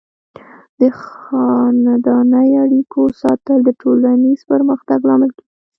[0.79, 5.49] د خاندنۍ اړیکو ساتل د ټولنیز پرمختګ لامل کیږي.